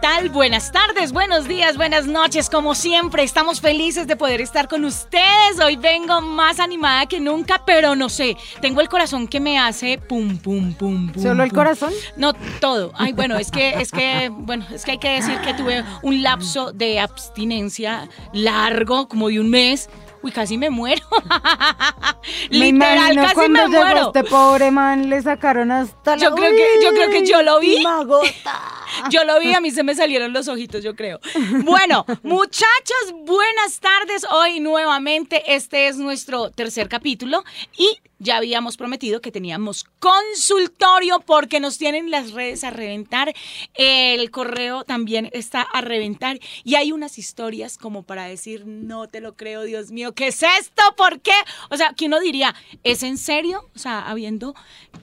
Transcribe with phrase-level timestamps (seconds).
[0.00, 0.28] tal?
[0.30, 2.50] Buenas tardes, buenos días, buenas noches.
[2.50, 5.60] Como siempre, estamos felices de poder estar con ustedes.
[5.64, 9.98] Hoy vengo más animada que nunca, pero no sé, tengo el corazón que me hace
[9.98, 11.22] pum, pum, pum, pum.
[11.22, 11.56] ¿Solo el pum.
[11.56, 11.92] corazón?
[12.16, 12.92] No, todo.
[12.96, 16.22] Ay, bueno, es que, es que, bueno, es que hay que decir que tuve un
[16.22, 19.88] lapso de abstinencia largo, como de un mes.
[20.26, 21.02] Uy, casi me muero.
[22.50, 24.06] Me Literal, imagino casi cuando me llegó muero.
[24.08, 26.22] este pobre man, le sacaron hasta la...
[26.22, 27.80] Yo creo que- yo creo que yo lo vi.
[27.82, 28.60] Magota.
[29.10, 31.20] Yo lo vi, a mí se me salieron los ojitos, yo creo.
[31.64, 34.24] Bueno, muchachos, buenas tardes.
[34.30, 37.44] Hoy nuevamente este es nuestro tercer capítulo
[37.76, 43.34] y ya habíamos prometido que teníamos consultorio porque nos tienen las redes a reventar.
[43.74, 49.20] El correo también está a reventar y hay unas historias como para decir, no te
[49.20, 50.82] lo creo, Dios mío, ¿qué es esto?
[50.96, 51.34] ¿Por qué?
[51.70, 53.68] O sea, que uno diría, ¿es en serio?
[53.74, 54.54] O sea, habiendo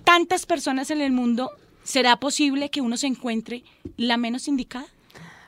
[0.03, 1.51] tantas personas en el mundo,
[1.83, 3.63] ¿será posible que uno se encuentre
[3.97, 4.87] la menos indicada?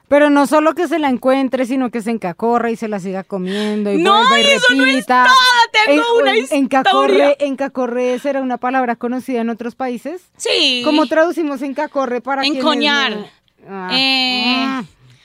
[0.08, 3.24] Pero no solo que se la encuentre, sino que se encacorre y se la siga
[3.24, 5.26] comiendo y No, vuelva y y eso no es repita.
[5.26, 6.58] todo, tengo En- una historia.
[6.60, 10.22] Encacorre, encacorre será una palabra conocida en otros países.
[10.38, 10.82] Sí.
[10.86, 13.12] ¿Cómo traducimos encacorre para Encoñar.
[13.18, 13.28] no-
[13.68, 13.90] Ah.
[13.94, 14.56] Eh.
[14.58, 14.84] Ah.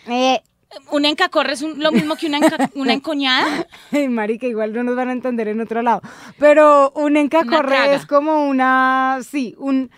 [0.08, 0.40] Eh.
[0.92, 3.66] ¿Una encacorre es un- lo mismo que una, enca- una encoñada?
[3.92, 6.00] Ay, marica, igual no nos van a entender en otro lado.
[6.38, 9.90] Pero un encacorre es como una, sí, un,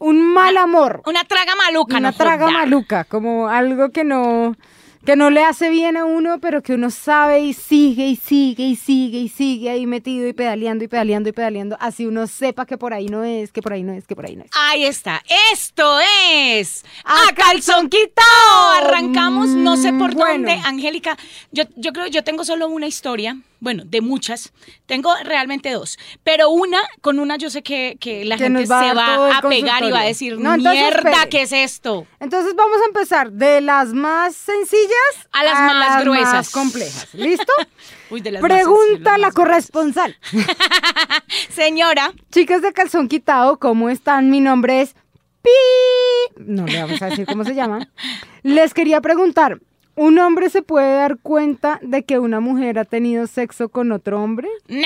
[0.00, 1.02] un mal amor.
[1.06, 2.58] Una traga maluca, una no traga joda.
[2.58, 4.56] maluca, como algo que no,
[5.06, 8.64] que no le hace bien a uno, pero que uno sabe y sigue y sigue
[8.64, 12.66] y sigue y sigue ahí metido y pedaleando y pedaleando y pedaleando, así uno sepa
[12.66, 14.50] que por ahí no es, que por ahí no es, que por ahí no es.
[14.58, 15.22] Ahí está.
[15.52, 15.98] Esto
[16.50, 18.70] es ¡A a calzón quitado.
[18.82, 20.48] Arrancamos, no sé por Mm, bueno.
[20.48, 21.16] dónde, Angélica.
[21.52, 23.36] Yo, yo creo yo tengo solo una historia.
[23.60, 24.52] Bueno, de muchas.
[24.86, 25.98] Tengo realmente dos.
[26.24, 29.38] Pero una, con una yo sé que, que la Que gente va a se va
[29.38, 31.28] a pegar y va a decir, No, entonces, mierda, espere.
[31.28, 32.06] ¿qué es esto?
[32.20, 36.32] Entonces vamos a empezar de las más sencillas A las más gruesas.
[36.32, 37.08] más complejas.
[37.14, 37.52] ¿Listo?
[38.10, 40.16] Uy, de las más Pregunta sensibles, la más- corresponsal.
[41.50, 44.30] Señora, Chicas de calzón quitado, ¿cómo están?
[44.30, 44.94] Mi nombre es
[45.42, 45.50] Pi.
[46.38, 47.88] No le vamos a decir cómo se llama.
[48.42, 49.60] Les quería preguntar,
[50.00, 54.22] ¿un hombre se puede dar cuenta de que una mujer ha tenido sexo con otro
[54.22, 54.48] hombre?
[54.66, 54.80] Nah,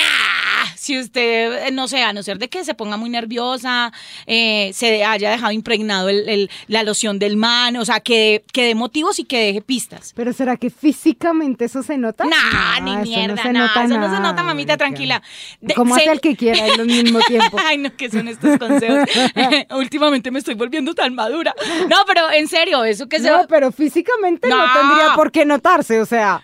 [0.76, 3.92] si usted, eh, no sé, a no ser de que se ponga muy nerviosa,
[4.26, 8.64] eh, se haya dejado impregnado el- el- la loción del man, o sea, que, que
[8.64, 10.12] dé motivos y que deje pistas.
[10.14, 12.24] ¿Pero será que físicamente eso se nota?
[12.24, 15.22] Nah, No, ni mierda, no se nah, nota eso no se nota, mamita, tranquila.
[15.60, 17.58] De- Como se- hace el que quiera al mismo tiempo.
[17.64, 19.08] Ay, no, ¿qué son estos consejos?
[19.70, 21.54] Últimamente me estoy volviendo tan madura.
[21.88, 23.30] No, pero en serio, eso que se...
[23.30, 24.66] No, pero físicamente no.
[24.66, 24.72] No.
[24.72, 26.42] tendría por qué notarse, o sea.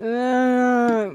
[0.00, 1.10] eh,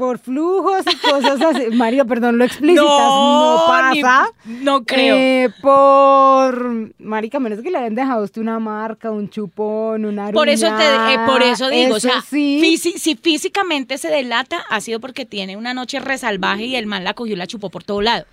[0.00, 1.66] por flujos y cosas así.
[1.76, 2.84] Mario, perdón, lo explicitas.
[2.84, 4.26] No, pasa.
[4.46, 5.14] no creo.
[5.16, 6.90] Eh, por.
[6.98, 10.82] Marica, menos que le hayan dejado usted una marca, un chupón, una Por eso, te,
[11.14, 12.60] eh, por eso digo, o sea, sí.
[12.60, 17.04] fisi- si físicamente se delata, ha sido porque tiene una noche resalvaje y el man
[17.04, 18.24] la cogió y la chupó por todo lado.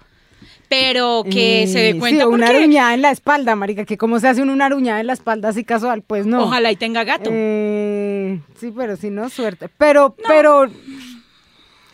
[0.70, 3.98] Pero que Eh, se dé cuenta sí, una porque aruñada en la espalda, marica, que
[3.98, 6.44] cómo se hace una aruñada en la espalda así casual, pues no.
[6.44, 7.30] ojalá y tenga gato.
[7.32, 9.70] Eh, sí, pero si no, suerte.
[9.78, 10.68] Pero, pero,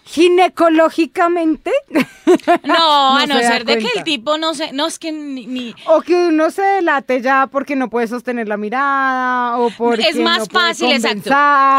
[0.05, 1.71] ginecológicamente,
[2.63, 5.11] no, a no no se ser de que el tipo no sé, no es que
[5.11, 9.69] ni, ni- o que uno se delate ya porque no puede sostener la mirada, o
[9.71, 11.29] porque Es más no puede fácil, exacto.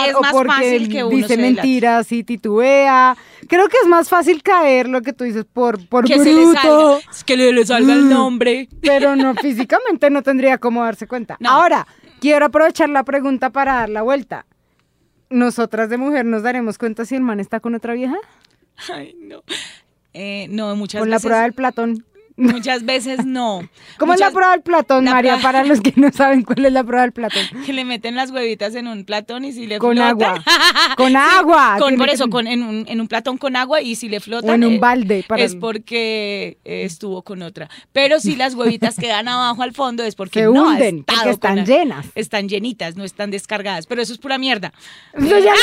[0.08, 1.54] Es o más porque fácil que uno dice se delate.
[1.54, 3.16] mentiras y titubea.
[3.48, 6.24] Creo que es más fácil caer lo que tú dices por, por que bruto.
[6.30, 8.08] se le salga, es que le, le salga el Mm.
[8.10, 8.68] nombre.
[8.80, 11.36] Pero no, físicamente no tendría cómo darse cuenta.
[11.40, 11.50] No.
[11.50, 11.86] Ahora,
[12.20, 14.46] quiero aprovechar la pregunta para dar la vuelta.
[15.30, 18.16] ¿Nosotras de mujer nos daremos cuenta si el man está con otra vieja?
[18.92, 19.42] Ay, no.
[20.12, 21.26] Eh, no, muchas con la veces.
[21.26, 22.04] prueba del Platón.
[22.36, 23.68] Muchas veces no.
[23.98, 25.38] ¿Cómo es la prueba del Platón, la María?
[25.38, 27.42] Para los que no saben cuál es la prueba del Platón.
[27.64, 30.44] Que le meten las huevitas en un platón y si le Con flotan- agua.
[30.96, 31.76] Con agua.
[31.78, 34.50] Con, por eso, con, en, un, en un platón con agua y si le flotan.
[34.50, 37.68] O en un eh, balde para- Es porque eh, estuvo con otra.
[37.92, 41.30] Pero si las huevitas quedan abajo al fondo es porque Se no ha hunden, porque
[41.30, 42.06] están la- llenas.
[42.14, 43.86] Están llenitas, no están descargadas.
[43.86, 44.72] Pero eso es pura mierda.
[45.14, 45.54] Eso ya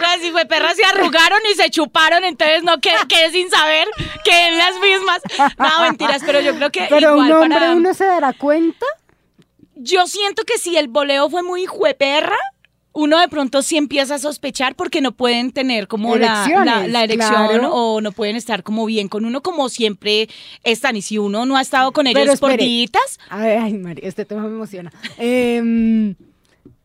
[0.00, 3.88] Las hijueperras se arrugaron y se chuparon, entonces no quedé, quedé sin saber
[4.24, 5.20] que en las mismas.
[5.58, 8.86] No, mentiras, pero yo creo que Pero igual un hombre, para- uno se dará cuenta.
[9.74, 12.36] Yo siento que si el voleo fue muy jueperra,
[12.92, 16.48] uno de pronto sí empieza a sospechar porque no pueden tener como la,
[16.88, 17.72] la, erección claro.
[17.72, 20.28] o no pueden estar como bien con uno como siempre
[20.64, 20.96] están.
[20.96, 22.90] Y si uno no ha estado con ellos por días,
[23.28, 24.92] Ay, ay, María, este tema me emociona.
[25.16, 26.16] Em,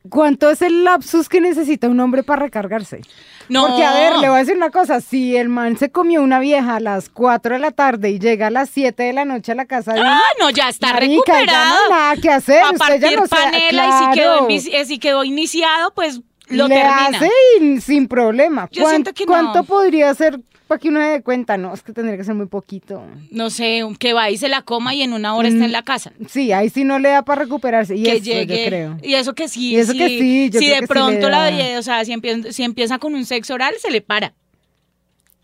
[0.09, 3.01] ¿Cuánto es el lapsus que necesita un hombre para recargarse?
[3.49, 3.67] no.
[3.67, 4.99] Porque, a ver, le voy a decir una cosa.
[5.01, 8.47] Si el man se comió una vieja a las 4 de la tarde y llega
[8.47, 11.23] a las 7 de la noche a la casa de Ah, no, ya está marica,
[11.27, 11.75] ya recuperado.
[11.83, 12.63] no nada que hacer.
[12.63, 16.75] a Usted ya no panela y si quedó, eh, si quedó iniciado, pues lo Le
[16.75, 17.07] termina.
[17.07, 17.29] hace
[17.61, 18.67] y sin problema.
[18.71, 19.31] Yo ¿Cuán- siento que no.
[19.31, 20.39] ¿Cuánto podría ser
[20.73, 21.55] para que uno se dé cuenta?
[21.55, 23.05] No, es que tendría que ser muy poquito.
[23.29, 25.83] No sé, que va y se la coma y en una hora está en la
[25.83, 26.11] casa.
[26.27, 27.95] Sí, ahí sí no le da para recuperarse.
[27.95, 28.63] Y que eso llegue.
[28.63, 28.97] yo creo.
[29.03, 29.73] Y eso que sí.
[29.73, 32.11] Y eso que sí, yo si creo de que sí pronto la o sea, si
[32.11, 34.33] empieza, si empieza con un sexo oral, se le para.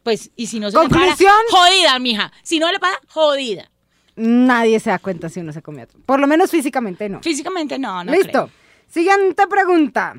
[0.01, 1.31] Pues, y si no se ¿Conclusión?
[1.47, 2.31] le para, jodida, mija.
[2.41, 3.69] Si no le para, jodida.
[4.15, 5.87] Nadie se da cuenta si uno se comió.
[6.05, 7.21] Por lo menos físicamente no.
[7.21, 8.29] Físicamente no, no Listo.
[8.29, 8.49] creo.
[8.89, 10.15] Siguiente pregunta.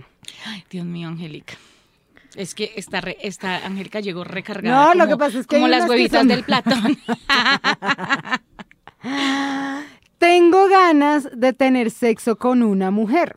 [0.46, 1.54] Ay, Dios mío, Angélica.
[2.36, 4.86] Es que esta, re- esta Angélica llegó recargada.
[4.86, 6.98] No, lo como- que pasa es que Como las huevitas son- del Platón.
[10.18, 13.36] Tengo ganas de tener sexo con una mujer.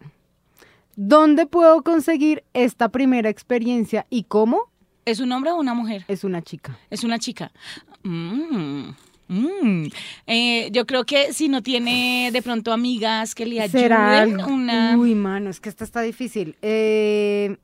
[0.96, 4.70] ¿Dónde puedo conseguir esta primera experiencia y cómo?
[5.06, 6.06] ¿Es un hombre o una mujer?
[6.08, 6.78] Es una chica.
[6.90, 7.52] Es una chica.
[8.04, 8.90] Mm,
[9.30, 9.88] mm.
[10.28, 14.54] Eh, yo creo que si no tiene de pronto amigas que le ¿Será ayuden, algo?
[14.54, 14.98] una...
[14.98, 16.58] Uy, mano, es que esta está difícil.
[16.62, 17.58] Eh,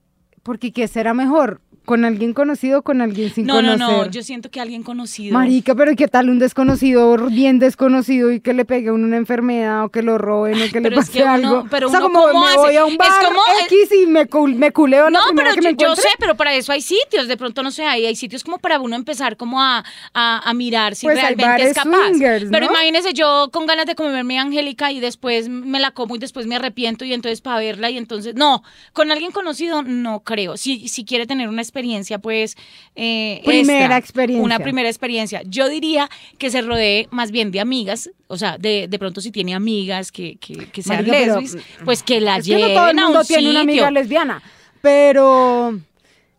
[0.43, 1.61] porque ¿qué será mejor?
[1.89, 4.05] ¿Con alguien conocido o con alguien sin No, no, conocer?
[4.05, 5.33] no, yo siento que alguien conocido.
[5.33, 9.89] Marica, pero ¿qué tal un desconocido, bien desconocido y que le pegue una enfermedad o
[9.89, 11.67] que lo roben o que le Pero es pase que uno- algo?
[11.71, 12.57] pero o sea, uno como ¿cómo me hace?
[12.59, 15.25] voy a un Es bar como, eh, X y me, cul- me culeo la No,
[15.29, 17.85] primera pero que me yo, sé, pero para eso hay sitios, de pronto no sé,
[17.85, 19.83] hay, hay sitios como para uno empezar como a,
[20.13, 21.89] a, a mirar si Pues realmente es capaz.
[22.09, 22.71] swingers, Pero ¿no?
[22.71, 26.45] imagínese yo con ganas de comerme a Angélica y después me la como y después
[26.45, 28.61] me arrepiento y entonces para verla y entonces, no,
[28.93, 30.55] con alguien conocido no creo.
[30.55, 31.78] Si, si quiere tener una experiencia,
[32.19, 32.55] pues...
[32.95, 34.43] eh, Primera esta, experiencia.
[34.43, 35.41] Una primera experiencia.
[35.45, 39.31] Yo diría que se rodee más bien de amigas, o sea, de, de pronto si
[39.31, 42.73] tiene amigas que, que, que sean Marica, pero- lesbis, pues que la es que lleven
[42.73, 44.41] no todo el a un tiene una amiga lesbiana,
[44.81, 45.79] pero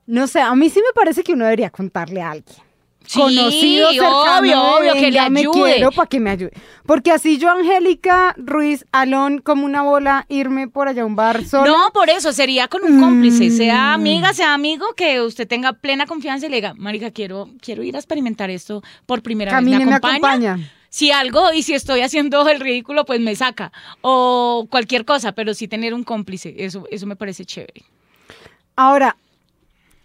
[0.07, 2.70] no sé, a mí sí me parece que uno debería contarle a alguien.
[3.13, 5.75] Sí, conocido obvio, obvio, que le "Venga, me ayude".
[5.75, 6.53] quiero para que me ayude.
[6.87, 11.45] Porque así yo, Angélica Ruiz, Alón, como una bola, irme por allá a un bar
[11.45, 11.67] sola.
[11.71, 13.57] No, por eso sería con un cómplice, Mm.
[13.57, 17.83] sea amiga, sea amigo, que usted tenga plena confianza y le diga, marica, quiero, quiero
[17.83, 19.87] ir a experimentar esto por primera Camine, vez.
[19.87, 20.53] me ¿Me acompaña?
[20.53, 20.71] acompaña.
[20.89, 23.71] Si algo y si estoy haciendo el ridículo, pues me saca.
[24.03, 27.83] O cualquier cosa, pero sí tener un cómplice, eso, eso me parece chévere.
[28.77, 29.17] Ahora,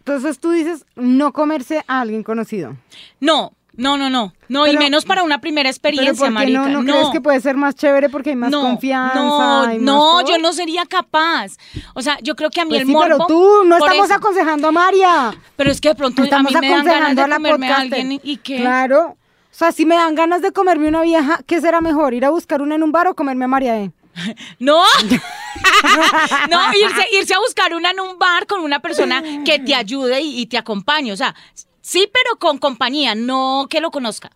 [0.06, 2.78] entonces tú dices no comerse a alguien conocido.
[3.20, 4.34] No, no, no, no.
[4.48, 6.60] No, y Pero- menos para una primera Pero experiencia, ¿por qué marica.
[6.70, 9.16] no, no, crees que puede ser más chévere porque hay más no, confianza?
[9.20, 10.28] No, hay más no, todo?
[10.30, 11.58] yo no sería capaz.
[11.96, 13.08] O sea, yo creo que a mí Pues el sí, morbo...
[13.08, 14.14] pero tú, no estamos eso.
[14.14, 15.34] aconsejando a María.
[15.56, 17.36] Pero es que de pronto a Estamos mí me dan ganas aconsejando de a la
[17.38, 18.58] comerme a alguien y que...
[18.58, 19.18] Claro.
[19.52, 22.14] O sea, si me dan ganas de comerme una vieja, ¿qué será mejor?
[22.14, 23.92] ¿Ir a buscar una en un bar o comerme a María E?
[24.60, 24.82] No,
[26.50, 30.22] no, irse, irse a buscar una en un bar con una persona que te ayude
[30.22, 31.12] y, y te acompañe.
[31.12, 31.36] O sea,
[31.82, 34.32] sí, pero con compañía, no que lo conozca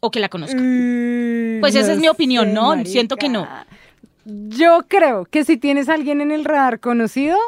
[0.00, 0.56] o que la conozca.
[1.60, 2.68] Pues esa es mi opinión, ¿no?
[2.68, 2.90] marica.
[2.90, 3.46] Siento que no.
[4.24, 7.38] Yo creo que si tienes a alguien en el radar conocido,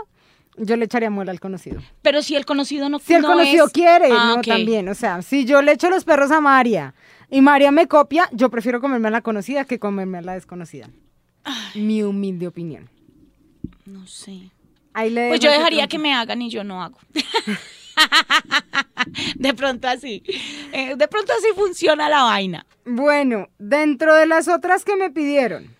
[0.56, 1.80] yo le echaría muela al conocido.
[2.02, 4.88] Pero si el conocido no Si el no conocido es- quiere, Ah, no también.
[4.88, 6.94] O sea, si yo le echo los perros a María
[7.30, 10.88] y María me copia, yo prefiero comerme a la conocida que comerme a la desconocida.
[11.74, 12.90] Mi humilde opinión.
[13.86, 14.50] No sé.
[14.92, 16.98] Ahí le Pues yo dejaría que me hagan y yo no hago.
[19.36, 20.22] De pronto así.
[20.72, 22.66] Eh, de pronto así funciona la vaina.
[22.84, 25.74] Bueno, dentro de las otras que me pidieron.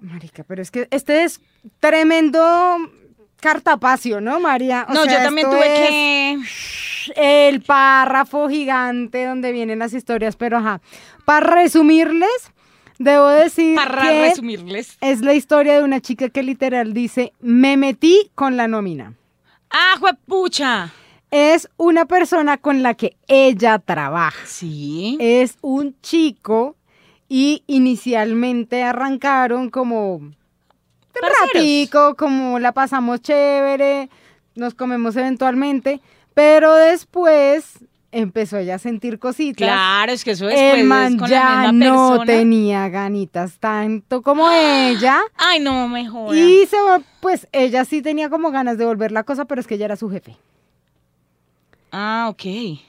[0.00, 1.40] Marica, pero es que este es
[1.80, 2.76] tremendo
[3.40, 4.86] cartapacio, ¿no, María?
[4.88, 6.38] O no, sea, yo también tuve es que...
[7.16, 10.80] El párrafo gigante donde vienen las historias, pero ajá.
[11.24, 12.52] Para resumirles,
[12.98, 14.96] debo decir Para que resumirles.
[15.00, 19.14] es la historia de una chica que literal dice, me metí con la nómina.
[19.70, 20.92] ¡Ah, juepucha!
[21.30, 24.46] Es una persona con la que ella trabaja.
[24.46, 25.16] Sí.
[25.20, 26.76] es un chico
[27.28, 30.32] y inicialmente arrancaron como
[31.52, 34.08] ratico, como la pasamos chévere,
[34.54, 36.00] nos comemos eventualmente,
[36.32, 37.78] pero después
[38.12, 39.66] empezó ella a sentir cositas.
[39.66, 43.58] Claro, es que eso después El man es con ya la misma no tenía ganitas
[43.58, 45.20] tanto como ella.
[45.36, 46.34] Ay, no, mejor.
[46.34, 46.76] Y se,
[47.20, 49.96] pues ella sí tenía como ganas de volver la cosa, pero es que ella era
[49.96, 50.36] su jefe.
[51.90, 52.80] Ah, ok.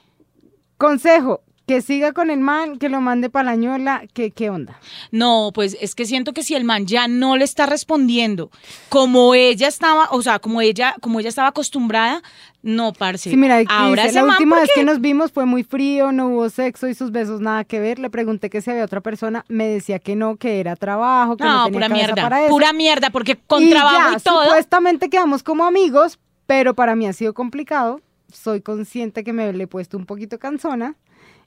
[0.76, 4.80] Consejo, que siga con el man, que lo mande para la ñola, que qué onda.
[5.12, 8.50] No, pues es que siento que si el man ya no le está respondiendo
[8.88, 12.24] como ella estaba, o sea, como ella, como ella estaba acostumbrada,
[12.60, 13.30] no, parce.
[13.30, 14.80] Sí, mira, ahora dice, la última ¿por vez qué?
[14.80, 18.00] que nos vimos fue muy frío, no hubo sexo y sus besos nada que ver.
[18.00, 21.44] Le pregunté que si había otra persona, me decía que no, que era trabajo, que
[21.44, 22.50] no, No, tenía pura cabeza mierda, para eso.
[22.50, 24.42] pura mierda, porque con Y trabajo ya, y todo.
[24.42, 28.00] Supuestamente quedamos como amigos, pero para mí ha sido complicado.
[28.32, 30.96] Soy consciente que me le he puesto un poquito cansona.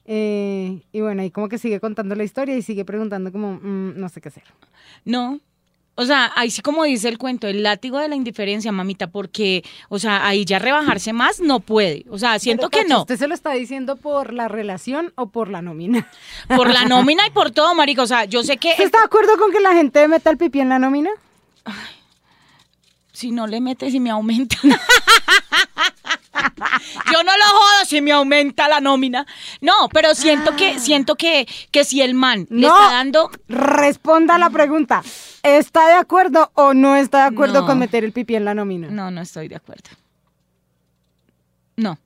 [0.06, 4.00] Eh, y bueno, ahí como que sigue contando la historia y sigue preguntando como, mm,
[4.00, 4.44] no sé qué hacer.
[5.06, 5.40] No.
[5.96, 9.64] O sea, ahí sí como dice el cuento, el látigo de la indiferencia, mamita, porque,
[9.90, 12.06] o sea, ahí ya rebajarse más no puede.
[12.10, 13.02] O sea, siento Pero, que no.
[13.02, 16.10] ¿Usted se lo está diciendo por la relación o por la nómina?
[16.48, 18.02] Por la nómina y por todo, marica.
[18.02, 20.38] O sea, yo sé que ¿Usted está de acuerdo con que la gente meta el
[20.38, 21.12] pipí en la nómina?
[23.14, 24.58] si no le metes y me aumenta.
[27.12, 29.26] Yo no lo jodo si me aumenta la nómina.
[29.62, 32.76] No, pero siento que, siento que, que si el man le No.
[32.82, 33.32] está dando.
[33.48, 35.02] Responda a la pregunta.
[35.44, 37.66] ¿Está de acuerdo o no está de acuerdo No.
[37.68, 38.88] con meter el pipí en la nómina?
[38.90, 39.90] No, no estoy de acuerdo.
[41.76, 41.98] No.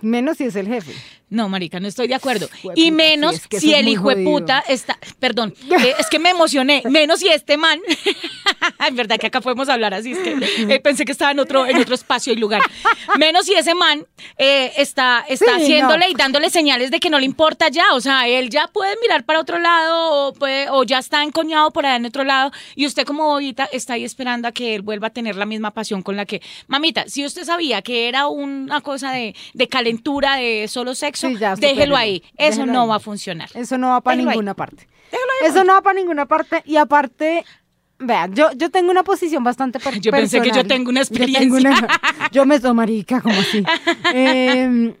[0.00, 0.92] Menos si es el jefe.
[1.30, 2.48] No, marica, no estoy de acuerdo.
[2.74, 6.08] Y sí, menos es que si es el hijo de puta está, perdón, eh, es
[6.08, 7.80] que me emocioné, menos si este man,
[8.86, 10.36] en verdad que acá podemos hablar así, es que
[10.74, 12.62] eh, pensé que estaba en otro, en otro espacio y lugar,
[13.18, 14.06] menos si ese man
[14.38, 16.12] eh, está, está Sí, haciéndole no.
[16.12, 19.24] y dándole señales de que no le importa ya, o sea, él ya puede mirar
[19.24, 22.86] para otro lado o, puede, o ya está encoñado por allá en otro lado y
[22.86, 26.02] usted como bobita está ahí esperando a que él vuelva a tener la misma pasión
[26.02, 30.68] con la que, mamita, si usted sabía que era una cosa de, de calentura, de
[30.68, 32.88] solo sexo, Sí, ya, déjelo ahí, eso Déjelo no ahí.
[32.88, 33.48] va a funcionar.
[33.54, 34.36] Eso no va para Déjelo ahí.
[34.36, 34.88] ninguna parte.
[35.44, 36.62] Eso no va para ninguna parte.
[36.66, 37.44] Y aparte,
[37.98, 41.08] vean, yo, yo tengo una posición bastante per- Yo pensé que yo tengo una Yo
[41.08, 41.70] tengo experiencia.
[41.70, 42.00] una-
[42.32, 43.64] Yo, me soy marica, como así.
[44.14, 44.94] Eh,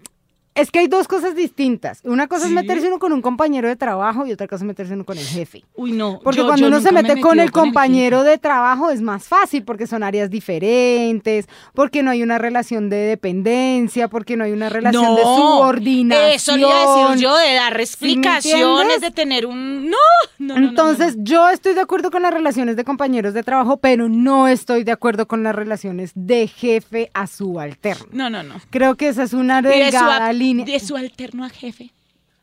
[0.54, 2.00] es que hay dos cosas distintas.
[2.04, 2.48] Una cosa Sí.
[2.48, 5.18] es meterse uno con un compañero de trabajo y otra cosa es meterse uno con
[5.18, 5.64] el jefe.
[5.74, 6.20] Uy, no.
[6.22, 9.24] Porque yo- cuando yo uno se me mete con el compañero de trabajo es más
[9.26, 14.52] fácil porque son áreas diferentes, porque no hay una relación de dependencia, porque no hay
[14.52, 16.32] una relación de subordinación.
[16.34, 19.88] Eso le iba a decir yo, de dar ¿Sí me explicaciones, de tener un...
[19.90, 19.96] No,
[20.38, 23.76] no, no, no, Entonces, yo estoy de acuerdo con las relaciones de compañeros de trabajo,
[23.78, 28.06] pero no estoy de acuerdo con las relaciones de jefe a subalterno.
[28.12, 28.54] No, no, no.
[28.54, 28.60] no.
[28.70, 30.64] Creo que esa es una de delgada línea.
[30.66, 31.90] de su alterno a jefe.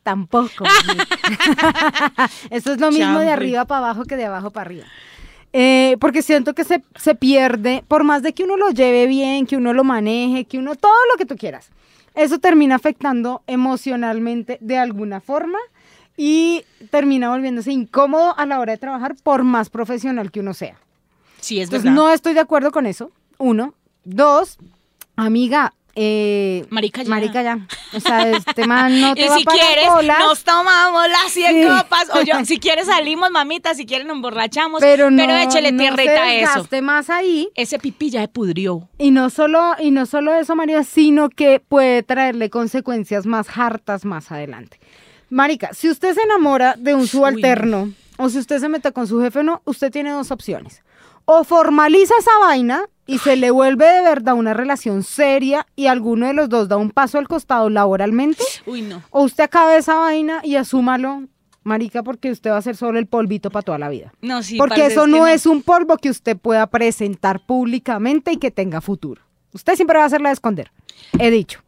[0.03, 0.65] Tampoco.
[2.50, 4.86] Eso es lo mismo de arriba para abajo que de abajo para arriba.
[5.53, 9.46] Eh, porque siento que se, se pierde, por más de que uno lo lleve bien,
[9.46, 11.70] que uno lo maneje, que uno, todo lo que tú quieras.
[12.15, 15.60] Eso termina afectando emocionalmente de alguna forma
[16.17, 20.77] y termina volviéndose incómodo a la hora de trabajar por más profesional que uno sea.
[21.39, 21.96] Sí, es Entonces verdad.
[21.96, 23.74] no estoy de acuerdo con eso, uno.
[24.03, 24.58] Dos,
[25.15, 27.10] amiga, eh, Marica, ya.
[27.10, 27.60] Marica ya.
[27.93, 30.19] O sea, este man no te y va si a quieres, bolas.
[30.19, 31.67] nos tomamos las 100 Sí.
[31.67, 32.10] copas.
[32.15, 34.79] O yo, si quieres salimos, mamita, si quieren nos emborrachamos.
[34.81, 36.67] pero no, échele no tierrita se a eso.
[36.81, 37.50] más ahí.
[37.55, 38.88] Ese pipí ya se pudrió.
[38.98, 44.05] Y no solo, y no solo eso, María, sino que puede traerle consecuencias más hartas
[44.05, 44.79] más adelante.
[45.29, 49.21] Marica, si usted se enamora de un subalterno o si usted se mete con su
[49.21, 50.83] jefe, no, usted tiene dos opciones.
[51.25, 56.27] O formaliza esa vaina y se le vuelve de verdad una relación seria y alguno
[56.27, 59.03] de los dos da un paso al costado laboralmente, Uy, no.
[59.09, 61.23] o usted acabe esa vaina y asúmalo,
[61.63, 64.13] marica, porque usted va a ser solo el polvito para toda la vida.
[64.21, 64.57] No, sí.
[64.57, 68.79] Porque eso que no, es un polvo que usted pueda presentar públicamente y que tenga
[68.79, 69.21] futuro.
[69.53, 70.71] Usted siempre va a hacerla de esconder.
[71.19, 71.61] He dicho.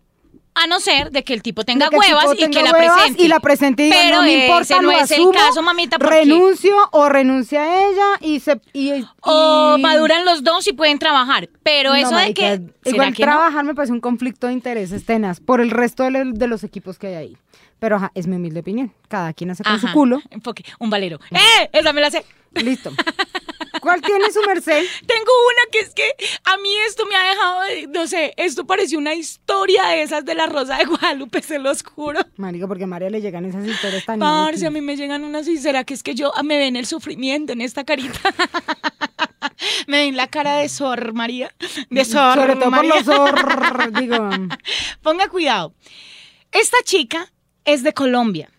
[0.55, 2.45] A no ser de que el tipo tenga De que el huevas tipo y que
[2.59, 3.23] tenga la huevas presente.
[3.23, 5.31] Y la presente y diga, Pero no me ese importa, no lo es el asumo,
[5.31, 8.61] caso, mamita, porque- renuncio o renuncia a ella y se...
[8.71, 11.49] Y, O y- maduran los dos y pueden trabajar.
[11.63, 12.57] Pero No, eso de marica, que.
[12.83, 13.31] ¿será Igual que no?
[13.31, 16.99] trabajar me parece un conflicto de intereses tenaz por el resto de, de los equipos
[16.99, 17.37] que hay ahí.
[17.79, 18.93] Pero ajá, es mi humilde opinión.
[19.09, 20.21] Cada quien hace con su Ajá, culo.
[20.29, 21.19] enfoque, Un valero.
[21.31, 21.69] ¡Eh!
[21.73, 22.23] Esa me la sé.
[22.53, 22.91] Listo.
[23.83, 24.83] ¿Cuál tiene su merced?
[25.05, 26.09] Tengo una que es que
[26.45, 30.23] a mí esto me ha dejado, de- no sé, esto pareció una historia de esas
[30.25, 32.19] de la Rosa de Guadalupe, se los juro.
[32.37, 35.47] Marica, porque a María le llegan esas historias tan Parce, a mí me llegan unas
[35.47, 38.19] y será que es que yo ah, me ven el sufrimiento en esta carita.
[39.87, 41.53] me ven la cara de Sor María.
[41.89, 42.95] De Sor Sobre todo por María.
[42.95, 44.29] los zor- digo,
[45.01, 45.73] Ponga cuidado.
[46.51, 47.31] Esta chica
[47.65, 48.49] es de Colombia.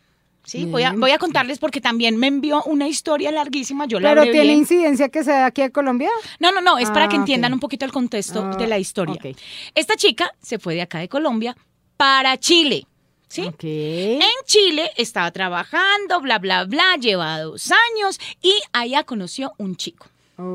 [0.45, 0.65] ¿Sí?
[0.67, 1.01] Voy, a, Bien.
[1.01, 3.87] voy a contarles porque también me envió una historia larguísima.
[3.87, 6.11] Yo la pero tiene incidencia que sea aquí a Colombia.
[6.39, 7.57] No, no, no, es para Ah, que entiendan ok.
[7.57, 9.15] un poquito el contexto Ah, de la historia.
[9.17, 9.37] ok.
[9.75, 11.57] Esta chica se fue de acá de Colombia
[11.97, 12.87] para Chile.
[13.29, 13.43] ¿Sí?
[13.43, 13.65] Ok.
[13.65, 20.07] En Chile estaba trabajando, bla, bla, bla, lleva dos años y allá conoció un chico.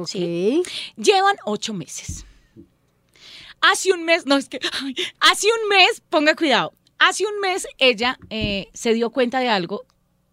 [0.06, 0.64] Sí.
[0.96, 2.26] Llevan ocho meses.
[3.62, 7.68] Hace un mes, no es que, ay, hace un mes, ponga cuidado, Hace un mes
[7.78, 9.86] ella eh, se dio cuenta de algo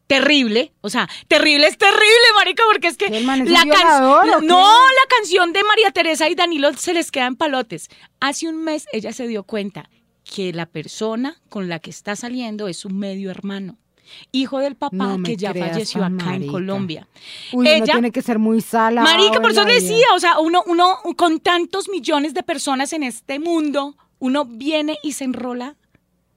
[0.07, 2.05] terrible, o sea, terrible es terrible,
[2.37, 4.47] marica, porque es que ¿El man es la un can- violador o qué?
[4.47, 7.89] no, la canción de María Teresa y Danilo se les queda en palotes.
[8.21, 9.91] Hace un mes ella se dio cuenta
[10.25, 13.79] que la persona con la que está saliendo es un medio hermano,
[14.31, 16.47] hijo del papá No que ya creas falleció acá en.
[16.47, 17.09] Colombia.
[17.53, 19.03] Uy, uno ella- tiene que ser muy sala.
[19.03, 23.41] Marica, por eso decía, o sea, uno, uno con tantos millones de personas en este
[23.41, 25.75] mundo, uno viene y se enrola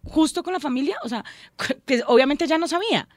[0.03, 1.23] justo con la familia, o sea,
[1.85, 3.07] que obviamente ella no sabía.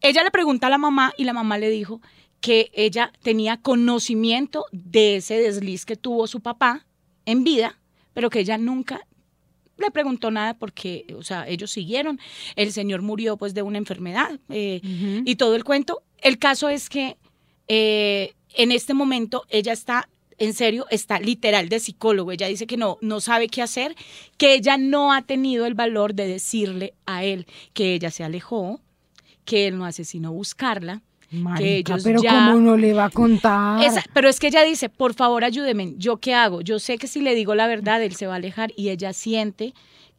[0.00, 2.00] Ella le pregunta a la mamá y la mamá le dijo
[2.40, 6.86] que ella tenía conocimiento de ese desliz que tuvo su papá
[7.24, 7.78] en vida,
[8.14, 9.06] pero que ella nunca
[9.78, 12.20] le preguntó nada porque, o sea, ellos siguieron.
[12.56, 14.80] El señor murió pues de una enfermedad eh,
[15.24, 16.02] y todo el cuento.
[16.18, 17.16] El caso es que
[17.68, 22.32] eh, en este momento ella está, en serio, está literal de psicólogo.
[22.32, 23.94] Ella dice que no, no sabe qué hacer,
[24.36, 28.80] que ella no ha tenido el valor de decirle a él que ella se alejó,
[29.44, 31.02] que él no hace sino buscarla.
[31.30, 33.84] Marica, ellos pero ya- ¿cómo no le va a contar?
[33.84, 36.62] Esa- pero es que ella dice, por favor ayúdeme, ¿yo qué hago?
[36.62, 39.12] Yo sé que si le digo la verdad, él se va a alejar y ella
[39.12, 39.74] siente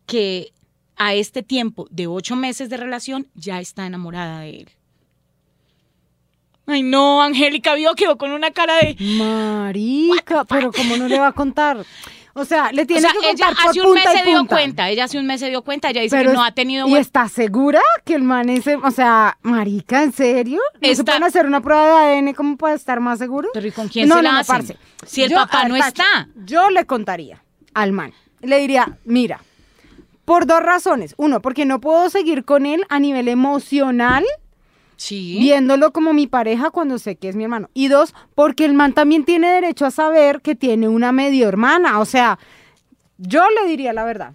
[0.05, 0.51] que
[0.97, 4.69] a este tiempo de ocho meses de relación ya está enamorada de él.
[6.69, 8.95] Ay, no, Angélica vio, quedó con una cara de...
[9.17, 11.83] Marica, pero ¿cómo no le va a contar?
[12.35, 14.17] O sea, le O tiene sea, que ella contar por hace un mes punta y
[14.23, 16.43] se dio cuenta, ella hace un mes se dio cuenta, ella dice Pero que no
[16.43, 16.87] ha tenido...
[16.87, 20.61] ¿Y está segura que el man es, o sea, marica, ¿en serio?
[20.75, 23.49] ¿No se Está- pueden hacer una prueba de ADN como para estar más seguros?
[23.53, 24.55] Pero ¿y con quién no, se la no, hacen?
[24.57, 24.77] parce.
[25.05, 26.29] Si el Yo, papá no está.
[26.45, 27.41] Yo le contaría
[27.73, 28.13] al man.
[28.41, 29.41] Le diría, mira,
[30.23, 31.15] por dos razones.
[31.17, 34.23] Uno, porque no puedo seguir con él a nivel emocional,
[34.99, 35.37] Sí.
[35.39, 37.69] viéndolo como mi pareja cuando sé que es mi hermano.
[37.73, 41.99] Y dos, porque el man también tiene derecho a saber que tiene una medio hermana.
[42.01, 42.37] O sea,
[43.17, 44.33] yo le diría la verdad.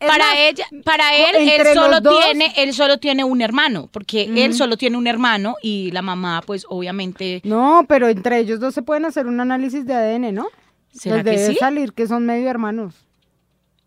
[0.00, 3.88] Es para más, ella, para él, él solo dos- tiene, él solo tiene un hermano,
[3.92, 8.58] porque él solo tiene un hermano y la mamá, pues, obviamente, No, pero entre ellos
[8.58, 10.48] dos se pueden hacer un análisis de ADN, ¿no?
[10.92, 11.58] ¿Será Les que debe sí?
[11.60, 12.94] salir que son medio hermanos.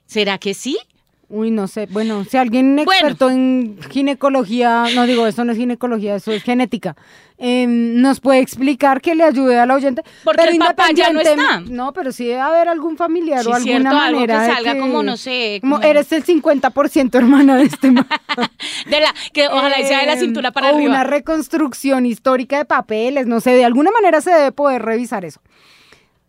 [0.06, 0.78] ¿será que sí?
[1.32, 1.86] Uy, no sé.
[1.92, 2.92] Bueno, si alguien Bueno.
[2.92, 6.96] experto en ginecología, no digo, eso no es ginecología, eso es genética,
[7.38, 10.02] eh, nos puede explicar que le ayude al oyente.
[10.24, 11.60] Porque pero el papá ya no está.
[11.62, 14.42] No, pero sí debe haber algún familiar Sí, o alguna cierto, algo que manera.
[14.42, 18.08] de salga como, no sé, Como eres el 50% hermana de este man.
[18.90, 20.90] De la, que ojalá sea de la Eh, cintura para o arriba.
[20.90, 25.42] una reconstrucción histórica de papeles, no sé, de alguna manera se debe poder revisar eso.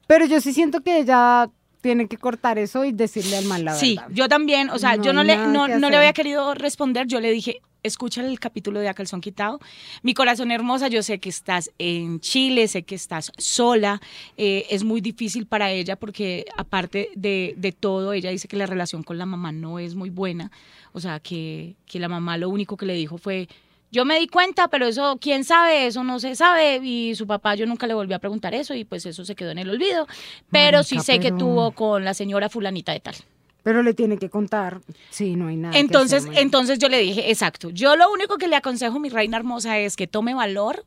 [0.07, 1.49] Pero yo sí siento que ella
[1.81, 4.11] tiene que cortar eso y decirle al man la Sí, verdad.
[4.13, 7.21] yo también, o sea, No yo no le, no, no le había querido responder, yo
[7.21, 9.59] le dije, escucha el capítulo de A Calzón Quitado.
[10.03, 14.01] Mi corazón hermosa, yo sé que estás en Chile, sé que estás sola,
[14.37, 18.67] eh, es muy difícil para ella porque aparte de, de todo, ella dice que la
[18.67, 20.51] relación con la mamá no es muy buena,
[20.93, 23.49] o sea, que, que la mamá lo único que le dijo fue...
[23.91, 26.81] Yo me di cuenta, pero eso, quién sabe, eso no se sabe.
[26.83, 29.51] Y su papá, yo nunca le volví a preguntar eso y pues eso se quedó
[29.51, 30.07] en el olvido.
[30.51, 33.17] Pero sí sé que tuvo con la señora fulanita de tal.
[33.63, 34.81] Pero le tiene que contar.
[35.11, 35.73] Sí, no hay nada.
[35.73, 39.11] que Entonces, hacer, entonces yo le dije, exacto, yo lo único que le aconsejo, mi
[39.11, 40.85] reina hermosa, es que tome valor.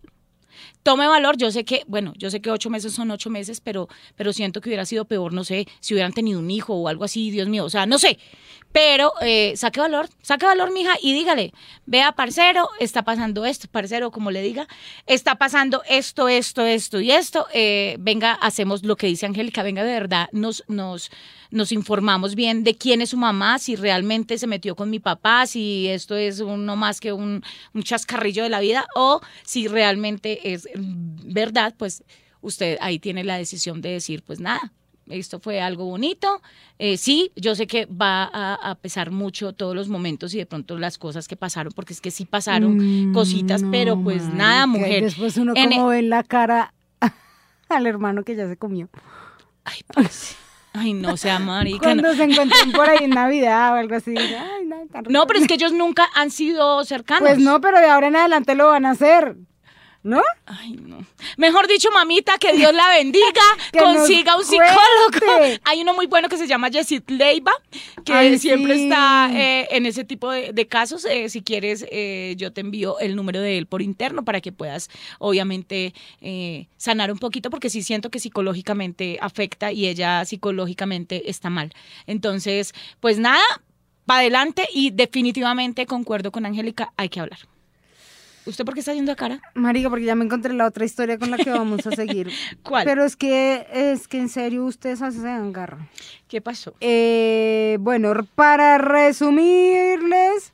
[0.84, 3.88] Tome valor, yo sé que, bueno, yo sé que ocho meses son ocho meses, pero,
[4.18, 7.06] pero siento que hubiera sido peor, no sé, si hubieran tenido un hijo o algo
[7.06, 8.20] así, Dios mío, o sea, no sé.
[8.74, 11.54] Pero eh, saque valor, saque valor, mija, y dígale,
[11.86, 14.68] vea, parcero, está pasando esto, parcero, como le diga,
[15.06, 17.48] está pasando esto, esto, esto y esto.
[17.54, 21.12] eh, venga, hacemos lo que dice Angélica, venga, de verdad, nos, nos,
[21.52, 25.46] nos informamos bien de quién es su mamá, si realmente se metió con mi papá,
[25.46, 27.44] si esto es un- no más que un,
[27.84, 32.04] chascarrillo de la vida, o si realmente es verdad, pues
[32.42, 34.72] usted ahí tiene la decisión de decir, pues nada,
[35.08, 36.42] esto fue algo bonito.
[36.80, 40.46] Eh, sí, yo sé que va a, a pesar mucho todos los momentos y de
[40.46, 42.78] pronto las cosas que pasaron, porque es que sí pasaron
[43.10, 45.04] Mm, cositas, no, pero pues nada, mujer.
[45.04, 46.74] Después uno En- como ve en la cara
[47.70, 48.90] al hermano que ya se comió.
[49.66, 50.36] Ay, pues,
[50.74, 51.78] ay, no sea marica.
[51.96, 52.02] no.
[52.02, 54.16] Cuando se encuentren por ahí en Navidad o algo así.
[54.18, 55.12] Ay, no, tan rico.
[55.12, 57.28] No, pero es que ellos nunca han sido cercanos.
[57.30, 59.36] Pues no, pero de ahora en adelante lo van a hacer.
[60.04, 60.22] ¿No?
[60.46, 61.06] Ay, no.
[61.38, 63.42] Mejor dicho, mamita, que Dios la bendiga,
[63.80, 65.58] consiga un psicólogo.
[65.64, 67.54] Hay uno muy bueno que se llama Yesid Leiva,
[68.04, 68.84] que Ay, siempre sí.
[68.84, 71.06] está eh, en ese tipo de, de casos.
[71.06, 74.52] Eh, si quieres, eh, yo te envío el número de él por interno para que
[74.52, 74.90] puedas,
[75.20, 81.50] obviamente, eh, sanar un poquito, porque sí siento que psicológicamente afecta y ella psicológicamente está
[81.50, 81.72] mal.
[82.08, 83.44] Entonces, pues nada,
[84.06, 87.40] para adelante y definitivamente concuerdo con Angélica, hay que hablar.
[88.46, 89.40] ¿Usted por qué está haciendo cara?
[89.54, 92.30] Marica, porque ya me encontré la otra historia con la que vamos a seguir.
[92.64, 92.84] ¿Cuál?
[92.86, 95.88] Pero es que, es que en serio ustedes se dan garra.
[96.28, 96.74] ¿Qué pasó?
[96.82, 100.52] Eh, bueno, para resumirles,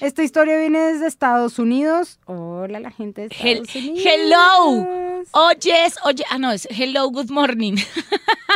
[0.00, 2.18] esta historia viene desde Estados Unidos.
[2.26, 4.06] Hola, la gente de Hel- Estados Unidos.
[4.06, 5.24] hello.
[5.32, 5.96] Oh, yes.
[6.04, 7.76] Oye, ah, no, es hello, good morning.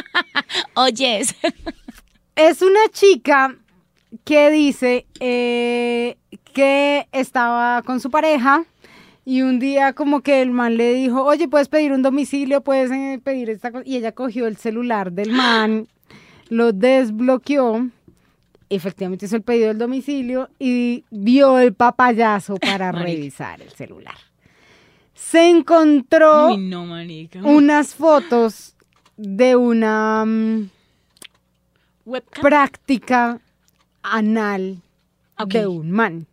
[0.75, 1.35] oh, yes.
[2.37, 3.57] Es una chica
[4.25, 6.17] que dice eh,
[6.59, 8.65] que estaba con su pareja
[9.25, 12.91] y un día como que el man le dijo, oye, puedes pedir un domicilio, puedes
[12.91, 13.85] eh, pedir esta cosa.
[13.87, 15.87] Y ella cogió el celular del man,
[16.49, 17.89] lo desbloqueó,
[18.69, 23.05] efectivamente hizo el pedido del domicilio y vio el papayazo para Marica.
[23.13, 24.17] revisar el celular.
[25.15, 27.41] Se encontró Uy, no, marica.
[27.45, 28.75] unas fotos
[29.17, 30.25] de una...
[30.27, 30.71] mm,
[32.43, 33.39] práctica
[34.03, 34.83] anal
[35.47, 36.27] de un man.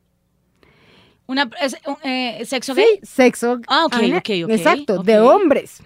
[1.27, 2.99] Una, es, eh, ¿Sexo Sí, gay?
[3.03, 3.59] sexo.
[3.67, 5.81] Ah, ok, anal, ok, ok, Exacto, de hombres.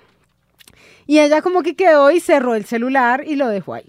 [1.07, 3.85] Y ella como que quedó y cerró el celular y lo dejó ahí.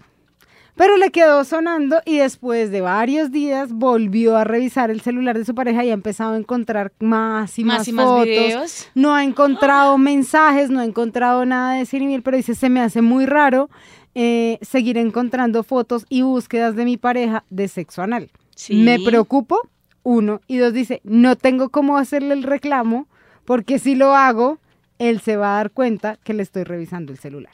[0.75, 5.45] Pero le quedó sonando y después de varios días volvió a revisar el celular de
[5.45, 8.25] su pareja y ha empezado a encontrar más y más, Más y más fotos.
[8.25, 8.87] videos.
[8.95, 13.01] No ha encontrado mensajes, no ha encontrado nada de Cirimil, pero dice, se me hace
[13.01, 13.69] muy raro
[14.15, 18.31] eh, seguir encontrando fotos y búsquedas de mi pareja de sexo anal.
[18.55, 18.73] Sí.
[18.75, 19.59] Me preocupo,
[20.03, 20.41] uno.
[20.47, 23.07] Y dos, dice, no tengo cómo hacerle el reclamo
[23.45, 24.59] porque si lo hago,
[24.99, 27.53] él se va a dar cuenta que le estoy revisando el celular.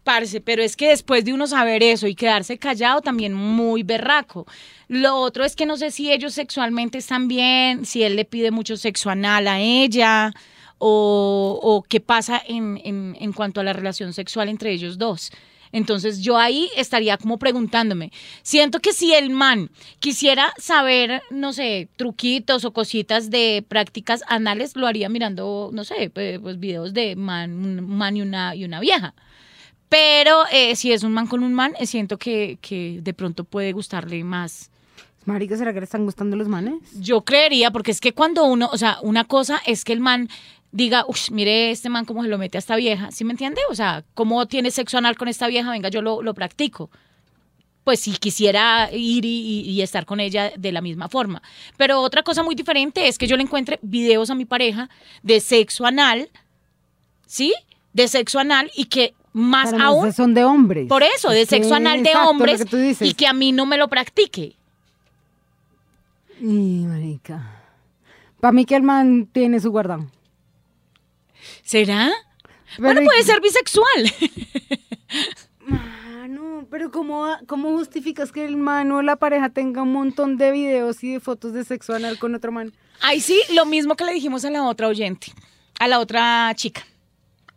[0.05, 4.47] Parce, pero es que después de uno saber eso y quedarse callado, también muy berraco.
[4.87, 8.51] Lo otro es que no sé si ellos sexualmente están bien, si él le pide
[8.51, 10.33] mucho sexo anal a ella,
[10.79, 15.33] o, qué pasa en, en, en cuanto a la relación sexual entre ellos dos.
[15.75, 21.89] Entonces yo ahí estaría como preguntándome, siento que si el man quisiera saber, no sé,
[21.97, 27.53] truquitos o cositas de prácticas anales, lo haría mirando, no sé, pues, videos de man,
[27.53, 29.15] un man y una, y una vieja.
[29.89, 33.43] Pero eh, si es un man con un man, eh, siento que, que de pronto
[33.43, 34.71] puede gustarle más.
[35.25, 36.75] Marica, ¿será que le están gustando los manes?
[37.01, 40.29] Yo creería, porque es que cuando uno, o sea, una cosa es que el man
[40.75, 43.61] diga, uff, mire este man cómo se lo mete a esta vieja, ¿sí me entiende?
[43.71, 46.91] O sea, cómo tiene sexo anal con esta vieja, venga, yo lo, lo practico.
[47.85, 51.43] Pues si quisiera ir y, estar con ella de la misma forma.
[51.77, 54.89] Pero otra cosa muy diferente es que yo le encuentre videos a mi pareja
[55.23, 56.29] de sexo anal,
[57.27, 57.55] ¿sí?
[57.93, 60.89] De sexo anal y que más Para aún son de hombres.
[60.89, 63.89] por eso, de sexo anal de hombres que y que a mí no me lo
[63.89, 64.57] practique.
[66.41, 67.61] Y, marica.
[68.41, 70.11] Para mí que el man tiene su guardón.
[71.65, 72.13] ¿Será?
[72.77, 74.13] Pero bueno, puede ser bisexual.
[75.71, 80.37] Ah, no, pero ¿cómo, ¿cómo justificas que el man o la pareja tenga un montón
[80.37, 82.73] de videos y de fotos de sexo anal con otro man?
[83.01, 85.29] Ahí sí, lo mismo que le dijimos a la otra oyente,
[85.79, 86.87] a la otra chica.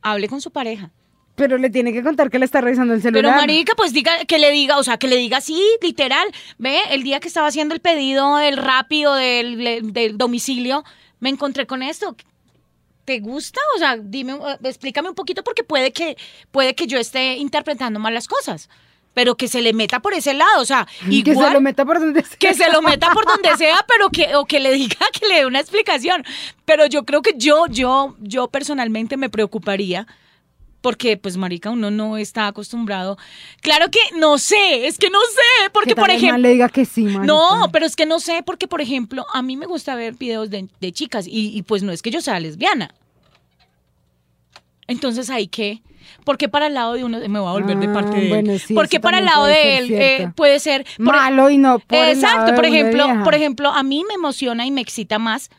[0.01, 0.91] Hable con su pareja.
[1.35, 3.33] Pero le tiene que contar que le está revisando el celular.
[3.33, 6.27] Pero marica, pues diga que le diga, o sea, que le diga así, literal.
[6.57, 10.83] Ve, el día que estaba haciendo el pedido del rápido del, del domicilio,
[11.19, 12.15] me encontré con esto.
[13.07, 13.61] ¿Te gusta?
[13.73, 16.17] O sea, dime, eh, explícame un poquito porque puede que
[16.51, 18.67] puede que yo esté interpretando mal las cosas,
[19.13, 21.61] pero que se le meta por ese lado, o sea, Y que igual se lo
[21.61, 22.37] meta por donde sea.
[22.37, 25.35] que se lo meta por donde sea, pero que o que le diga que le
[25.35, 26.25] dé una explicación.
[26.65, 30.05] Pero yo creo que yo yo yo personalmente me preocuparía
[30.81, 33.17] porque pues marica uno no está acostumbrado.
[33.61, 36.69] Claro que no sé, es que no sé, porque ¿Qué tal por ejemplo le diga
[36.69, 37.25] que sí, marica?
[37.25, 40.49] no, pero es que no sé, porque por ejemplo, a mí me gusta ver videos
[40.49, 42.93] de, de chicas y, y, pues no es que yo sea lesbiana.
[44.87, 45.81] Entonces, ¿ahí qué?
[46.23, 48.29] Porque para el lado de uno, me voy a volver de Ah, parte de él.
[48.29, 51.79] bueno, sí, porque para el lado de él eh, puede ser por- Malo y no
[51.79, 54.81] por el lado Exacto, de por ejemplo, por ejemplo, a mí me emociona y me
[54.81, 55.49] excita más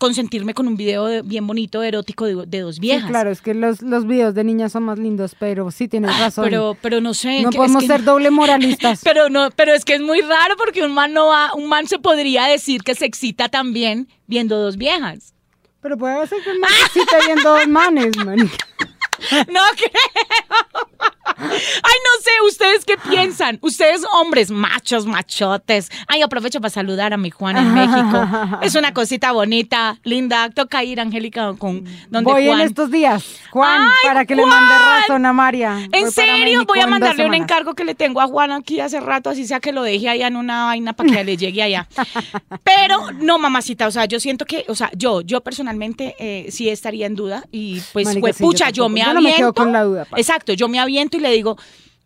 [0.00, 3.02] consentirme con un video de- bien bonito, erótico de, de dos viejas.
[3.04, 6.18] Sí, claro, es que los, los videos de niñas son más lindos, pero sí tienes
[6.18, 6.44] razón.
[6.44, 7.42] Pero, pero no sé.
[7.42, 9.00] no que- es podemos que- ser doble moralistas.
[9.04, 11.86] Pero no, pero es que es muy raro porque un man no va, un man
[11.86, 15.34] se podría decir que se excita también viendo dos viejas.
[15.80, 18.66] pero puede ser que el man sí esté viendo dos manes, marica.
[19.48, 20.88] No creo.
[21.42, 21.48] Ay,
[22.04, 23.58] no sé, ¿ustedes qué piensan?
[23.62, 25.90] Ustedes, hombres, machos, machotes.
[26.06, 28.28] Ay, aprovecho para saludar a mi Juan en México.
[28.62, 30.50] Es una cosita bonita, linda.
[30.50, 32.60] Toca ir, Angélica, con donde Voy Juan.
[32.60, 35.88] en estos días, Juan, Ay, para que le mande razón a María.
[35.92, 36.64] ¿En serio?
[36.66, 39.60] Voy a mandarle un encargo que le tengo a Juan aquí hace rato, así sea
[39.60, 41.88] que lo deje allá en una vaina para que le llegue allá.
[42.64, 46.68] Pero no, mamacita, o sea, yo siento que, o sea, yo, yo personalmente eh, sí
[46.68, 49.30] estaría en duda y pues, Marica, pues, sí, pucha, yo, me Yo no aviento.
[49.30, 50.06] me quedo con la duda.
[50.16, 51.56] Exacto, yo me aviento y le digo,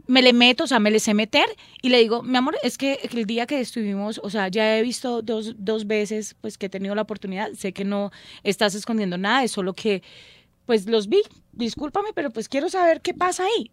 [0.06, 1.46] me le meto, o sea, me le sé meter
[1.82, 4.82] y le digo, mi amor, es que el día que estuvimos, o sea, ya he
[4.82, 8.10] visto dos, dos veces, pues que he tenido la oportunidad, sé que no
[8.42, 10.02] estás escondiendo nada, es solo que,
[10.66, 13.70] pues los vi, discúlpame, pero pues quiero saber qué pasa ahí.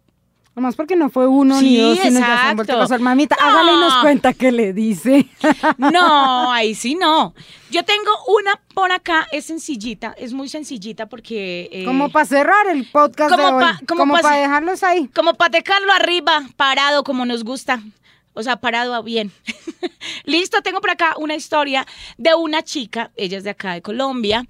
[0.54, 2.80] Nomás porque no fue uno Sí, ni dos, sino ya se han vuelto a exacto.
[2.80, 3.00] casar.
[3.00, 3.46] Mamita, No.
[3.46, 5.26] hágale y nos cuenta qué le dice.
[5.78, 7.34] No, ahí sí no.
[7.70, 11.70] Yo tengo una por acá, es sencillita, es muy sencillita porque...
[11.72, 13.62] eh, como para cerrar el podcast como de hoy.
[13.64, 15.08] pa- como como pa- para dejarlos ahí.
[15.14, 17.80] Como para dejarlo arriba, parado como nos gusta.
[18.34, 19.30] O sea, parado a bien.
[20.24, 21.86] Listo, tengo por acá una historia
[22.18, 24.46] de una chica, ella es de acá de Colombia,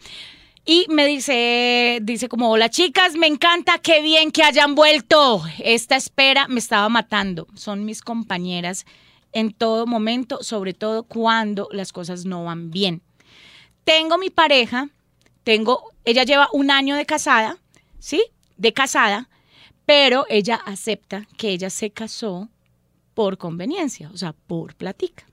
[0.64, 5.42] y me dice, dice como, hola chicas, me encanta, qué bien que hayan vuelto.
[5.58, 7.48] Esta espera me estaba matando.
[7.54, 8.86] Son mis compañeras
[9.32, 13.02] en todo momento, sobre todo cuando las cosas no van bien.
[13.84, 14.90] Tengo mi pareja,
[15.42, 17.58] tengo, ella lleva un año de casada,
[17.98, 18.24] ¿sí?
[18.56, 19.28] De casada,
[19.84, 22.48] pero ella acepta que ella se casó
[23.14, 25.26] por conveniencia, o sea, por platica.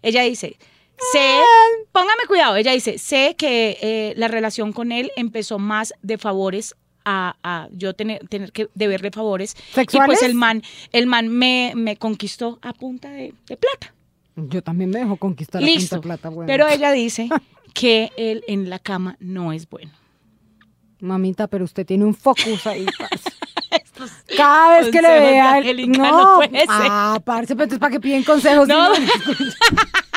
[0.00, 0.56] Ella dice,
[1.12, 1.40] sé,
[1.92, 6.74] póngame cuidado, ella dice, sé que eh, la relación con él empezó más de favores
[7.04, 9.52] a, a yo tener, tener que deberle favores.
[9.52, 10.22] Y pues ¿Sexuales?
[10.22, 13.94] el man, el man me, me conquistó a punta de, de plata.
[14.36, 16.46] Yo también me dejo conquistar a punta plata, bueno.
[16.46, 17.28] Pero ella dice
[17.74, 19.92] que él en la cama no es bueno.
[21.00, 22.86] Mamita, pero usted tiene un focus ahí.
[24.36, 25.54] Cada vez que le de vea...
[25.54, 26.68] Angélica no, no puede ser.
[26.68, 28.68] ah, parce, pero entonces ¿para qué piden consejos?
[28.68, 28.94] No.
[28.94, 29.02] Si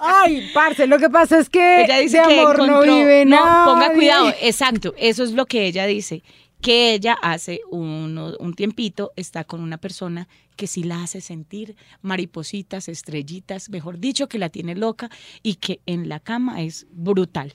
[0.00, 3.24] Ay, parce, lo que pasa es que Ella dice de que amor no encontró- vive
[3.24, 3.36] no,
[3.66, 6.22] ponga cuidado, exacto, eso es lo que ella dice,
[6.60, 11.74] que ella hace uno- un tiempito está con una persona que sí la hace sentir
[12.02, 15.08] maripositas, estrellitas, mejor dicho, que la tiene loca
[15.42, 17.54] y que en la cama es brutal,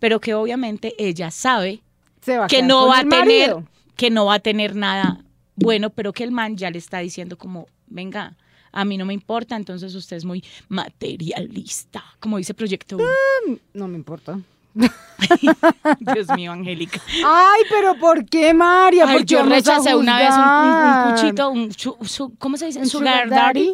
[0.00, 1.82] pero que obviamente ella sabe
[2.20, 3.64] Se va a que no va a tener marido.
[3.96, 5.20] que no va a tener nada
[5.54, 8.34] bueno, pero que el man ya le está diciendo como, venga,
[8.72, 13.58] a mí no me importa, entonces usted es muy materialista, como dice Proyecto Uno.
[13.74, 14.40] No me importa.
[16.00, 17.00] Dios mío, Angélica.
[17.24, 19.04] Ay, pero ¿por qué, María?
[19.06, 21.14] Ay, ¿Por qué yo rechacé una vez un, un- un juzgar?
[21.14, 22.78] cuchito, un, su- ¿cómo se dice?
[22.80, 23.72] ¿Un Sugar, daddy.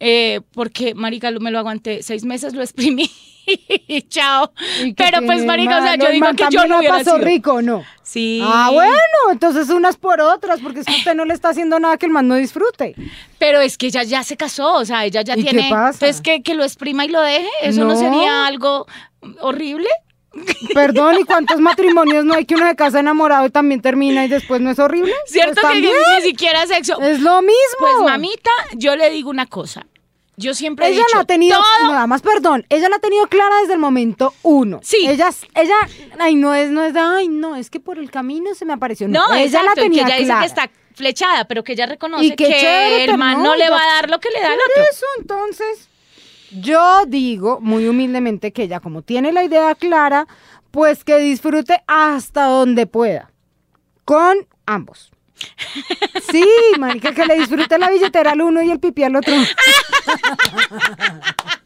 [0.00, 3.10] Eh, porque, marica, me lo aguanté seis meses, lo exprimí
[4.08, 4.52] chao.
[4.82, 7.14] ¿Y qué Pero pues, marica, o sea, yo ¿El digo que yo no hubiera pasó
[7.16, 7.24] sido.
[7.26, 7.84] rico, ¿no?
[8.02, 8.40] Sí.
[8.44, 8.92] Ah, bueno,
[9.32, 12.12] entonces unas por otras, porque es que usted no le está haciendo nada que el
[12.12, 12.94] man no disfrute.
[13.38, 15.70] Pero es que ella ya se casó, o sea, ella ya ¿Y qué tiene.
[15.70, 15.90] pasa?
[16.06, 17.96] Entonces, que, que lo exprima y lo deje, ¿eso no, No.
[17.98, 18.86] sería algo
[19.40, 19.88] horrible?
[20.74, 24.28] Perdón, ¿y cuántos matrimonios no hay que uno se casa enamorado y también termina y
[24.28, 25.12] después no es horrible?
[25.26, 27.00] ¿Cierto Pues que ni siquiera sexo?
[27.00, 27.56] es lo mismo.
[27.78, 29.86] Pues, mamita, yo le digo una cosa.
[30.38, 32.98] Yo siempre he Ella dicho, la ha tenido, todo nada más perdón, ella la ha
[32.98, 34.80] tenido clara desde el momento uno.
[34.82, 35.06] Sí.
[35.08, 35.74] Ella, ella,
[36.18, 38.74] ay, no es, no es de, ay, no, es que por el camino se me
[38.74, 39.08] apareció.
[39.08, 40.40] No, No, ella exacto, la tenía que ella clara.
[40.42, 43.82] dice que está flechada, pero que ella reconoce que el man no, no, le va
[43.82, 44.82] a dar lo que le da al Por otro.
[44.92, 45.88] eso, entonces,
[46.52, 50.26] yo digo muy humildemente que ella, como tiene la idea clara,
[50.70, 53.30] pues que disfrute hasta donde pueda.
[54.04, 55.10] Con ambos.
[56.30, 56.44] Sí,
[56.78, 59.32] marica, que le disfrute la billetera al uno y el pipí al otro.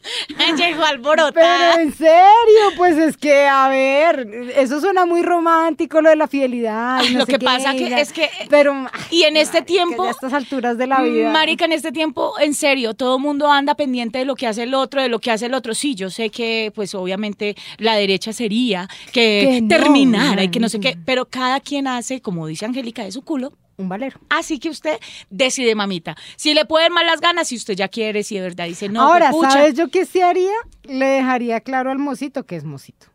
[0.56, 1.72] Llegó alborotada.
[1.74, 6.26] Pero en serio, pues es que, a ver, eso suena muy romántico, lo de la
[6.26, 7.02] fidelidad.
[7.12, 8.72] no Lo que pasa que es que- Pero,
[9.10, 11.30] y en este marica, tiempo- a estas alturas de la vida.
[11.32, 14.62] Marica, en este tiempo, en serio, todo el mundo anda pendiente de lo que hace
[14.62, 15.74] el otro, de lo que hace el otro.
[15.74, 20.60] Sí, yo sé que, pues, obviamente, la derecha sería que, Que no, terminara y que
[20.60, 23.52] no sé qué, pero cada quien hace, como dice Angélica, de su culo.
[23.80, 24.20] Un valero.
[24.28, 24.98] Así que usted
[25.30, 26.16] decide, mamita.
[26.36, 29.02] Si le pueden más las ganas, si usted ya quiere, si de verdad dice no,
[29.02, 29.50] Ahora, pucha.
[29.50, 30.52] ¿sabes yo qué sí haría?
[30.84, 33.06] Le dejaría claro al mocito que es mocito.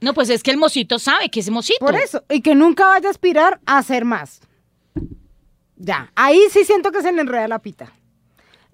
[0.00, 1.84] No, pues es que el mocito sabe que es mocito.
[1.84, 2.24] Por eso.
[2.30, 4.40] Y que nunca vaya a aspirar a hacer más.
[5.76, 6.10] Ya.
[6.14, 7.92] Ahí sí siento que se le enreda la pita.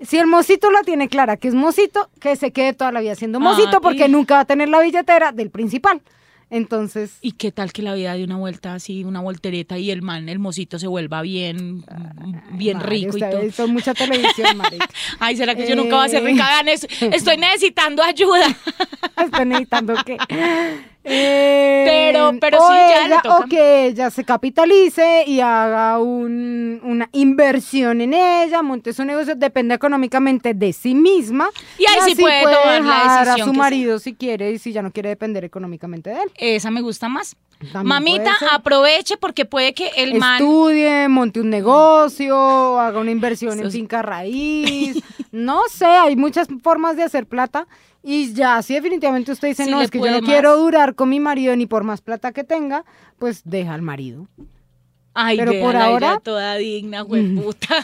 [0.01, 3.15] Si el mocito la tiene clara que es mocito, que se quede toda la vida
[3.15, 6.03] siendo mocito porque nunca va a tener la billetera del principal.
[6.55, 10.03] Entonces, ¿Y qué tal que la vida de una vuelta así, una voltereta y el
[10.03, 11.83] man, el mocito se vuelva bien,
[12.53, 13.41] bien rico y todo?
[13.41, 14.87] visto mucha televisión, marica.
[15.19, 16.27] Ay, ¿será que yo nunca voy a ser Eh.
[16.27, 16.47] rica?
[16.47, 18.47] Vean, es- estoy necesitando ayuda.
[19.17, 20.19] Está necesitando que.
[21.05, 23.37] Eh, Pero- pero o sí, ya le toca.
[23.37, 29.35] O que ella se capitalice y haga un- una inversión en ella, monte su negocio,
[29.35, 31.51] depende económicamente de sí misma.
[31.79, 34.73] Y ahí sí así puede tomar la decisión a su marido si quiere y si
[34.73, 36.31] ya no quiere depender económicamente de él.
[36.37, 37.37] Esa me gusta más.
[37.73, 40.35] También Mamita, aproveche porque puede que el man...
[40.43, 43.79] Estudie, monte un negocio, haga una inversión en Eso sí.
[43.79, 44.97] finca raíz.
[45.33, 47.67] No sé, hay muchas formas de hacer plata.
[48.03, 50.29] Y ya, si definitivamente usted dice, Sí no, es que yo no más.
[50.29, 52.85] quiero durar con mi marido ni por más plata que tenga,
[53.19, 54.27] pues deja al marido.
[55.15, 57.77] Ay, Pero por ahora- toda digna, puta.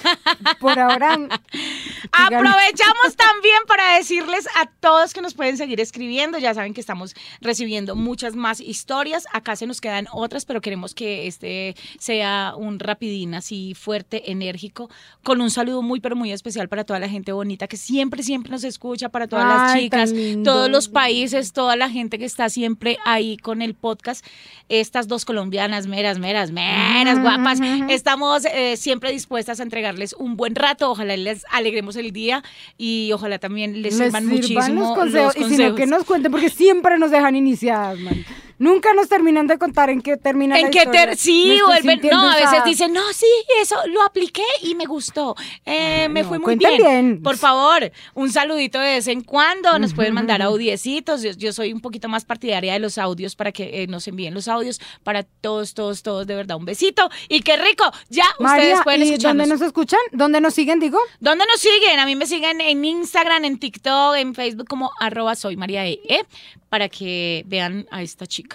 [0.60, 1.18] Por ahora,
[2.12, 6.38] Aprovechamos también para decirles a todos que nos pueden seguir escribiendo.
[6.38, 9.26] Ya saben que estamos recibiendo muchas más historias.
[9.32, 14.90] Acá se nos quedan otras, pero queremos que este sea un rapidín así fuerte, enérgico,
[15.22, 18.50] con un saludo muy, pero muy especial para toda la gente bonita que siempre, siempre
[18.50, 22.24] nos escucha, para todas las Ay, tan chicas, todos los países, toda la gente que
[22.24, 24.24] está siempre ahí con el podcast.
[24.68, 27.58] Estas dos colombianas, meras, meras, meras, guapas,
[27.88, 30.90] estamos eh, siempre dispuestas a entregarles un buen rato.
[30.90, 32.42] Ojalá les alegremos el día
[32.76, 35.36] y ojalá también les les sirvan sirvan muchísimo los consejos.
[35.36, 35.76] Y si no, consejos.
[35.76, 38.24] que nos cuenten, porque siempre nos dejan iniciadas, man.
[38.58, 42.30] Nunca nos terminan de contar en qué termina En qué ter sí, vuelven, sintiendo no,
[42.30, 43.26] a veces dicen, no, sí,
[43.60, 45.36] eso lo apliqué y me gustó.
[45.64, 46.76] Eh, me no, fue muy bien.
[46.76, 47.22] bien.
[47.22, 49.78] Por favor, un saludito de vez en cuando.
[49.78, 51.22] Nos pueden mandar audiecitos.
[51.22, 54.34] Yo, yo soy un poquito más partidaria de los audios para que eh, nos envíen
[54.34, 54.80] los audios.
[55.04, 57.08] Para todos, todos, todos, de verdad, un besito.
[57.28, 57.84] Y qué rico.
[58.08, 60.00] Ya ustedes pueden ¿y dónde nos escuchan?
[60.12, 60.98] ¿Dónde nos siguen, digo?
[61.20, 61.98] ¿Dónde nos siguen?
[62.00, 66.00] A mí me siguen en Instagram, en TikTok, en Facebook como arroba soy María E,
[66.08, 66.24] ¿eh?
[66.68, 68.47] para que vean a esta chica.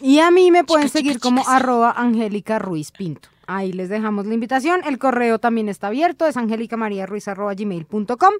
[0.00, 3.28] Y a mí me pueden seguir como arroba Angélica Ruiz Pinto.
[3.50, 4.82] Ahí les dejamos la invitación.
[4.84, 8.34] El correo también está abierto, es angelicamariaruiz.gmail.com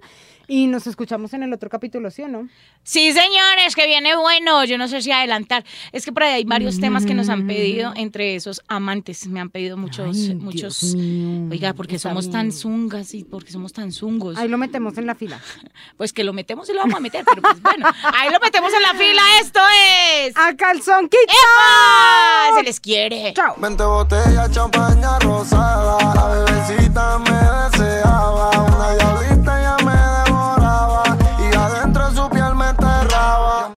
[0.46, 2.46] y nos escuchamos en el otro capítulo, ¿sí o no?
[2.82, 4.66] Sí, señores, que viene bueno.
[4.66, 5.64] Yo no sé si adelantar.
[5.92, 9.26] Es que por ahí hay varios temas que nos han pedido, entre esos amantes.
[9.28, 10.94] Me han pedido muchos, Ay, muchos.
[10.94, 14.36] Mío, Oiga, porque somos tan zungas y porque somos tan zungos.
[14.36, 15.40] Ahí lo metemos en la fila.
[15.96, 18.72] Pues que lo metemos y lo vamos a meter, pero pues bueno, ahí lo metemos
[18.72, 19.20] en la fila.
[19.40, 19.60] Esto
[20.20, 20.36] es.
[20.36, 21.10] ¡A calzón.
[22.56, 23.32] Se les quiere.
[23.34, 23.56] ¡Chao!
[23.58, 26.14] 20 botellas, champaña pestaña rosada.
[26.14, 28.27] La bebecita me desea.